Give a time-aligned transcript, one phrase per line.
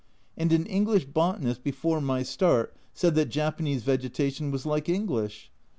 [0.35, 5.51] And an English botanist before my start said that Japanese vegetation was like English